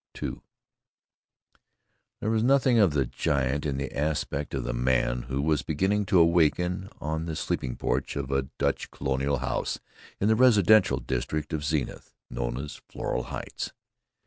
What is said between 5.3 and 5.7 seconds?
was